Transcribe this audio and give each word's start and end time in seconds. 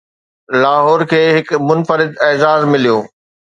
لاهور 0.61 1.03
کي 1.11 1.19
هڪ 1.37 1.61
منفرد 1.67 2.11
اعزاز 2.31 2.67
مليو 2.75 2.97